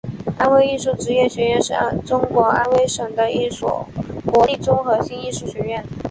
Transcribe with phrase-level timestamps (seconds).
[0.39, 1.75] 安徽艺术职业学院是
[2.07, 3.87] 中国安徽省的一所
[4.25, 5.85] 国立综合性艺术学院。